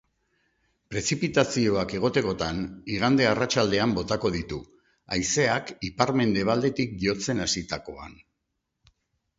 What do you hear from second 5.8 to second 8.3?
ipar-mendebaldetik jotzen hasitakoan.